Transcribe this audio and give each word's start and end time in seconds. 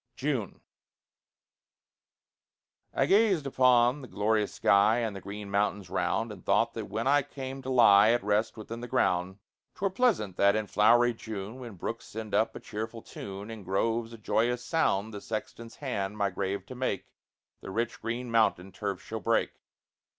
1855 2.97 2.97
JUNE 2.97 2.99
I 2.99 3.05
gazed 3.05 3.45
upon 3.45 4.01
the 4.01 4.07
glorious 4.07 4.51
sky 4.51 4.97
And 4.97 5.15
the 5.15 5.21
green 5.21 5.51
mountains 5.51 5.91
round; 5.91 6.31
And 6.31 6.43
thought 6.43 6.73
that 6.73 6.85
when 6.89 7.05
I 7.05 7.21
came 7.21 7.61
to 7.61 7.69
lie 7.69 8.09
At 8.09 8.23
rest 8.23 8.57
within 8.57 8.81
the 8.81 8.87
ground, 8.87 9.37
'Twere 9.75 9.91
pleasant 9.91 10.37
that 10.37 10.55
in 10.55 10.65
flowery 10.65 11.13
June, 11.13 11.59
When 11.59 11.75
brooks 11.75 12.05
send 12.05 12.33
up 12.33 12.55
a 12.55 12.59
cheerful 12.59 13.03
tune 13.03 13.51
And 13.51 13.63
groves 13.63 14.11
a 14.11 14.17
joyous 14.17 14.65
sound, 14.65 15.13
The 15.13 15.21
sexton's 15.21 15.75
hand, 15.75 16.17
my 16.17 16.31
grave 16.31 16.65
to 16.65 16.73
make, 16.73 17.05
The 17.59 17.69
rich 17.69 18.01
green 18.01 18.31
mountain 18.31 18.71
turf 18.71 19.03
should 19.03 19.23
break. 19.23 19.51